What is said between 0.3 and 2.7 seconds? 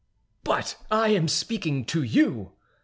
"But I am speaking to you!"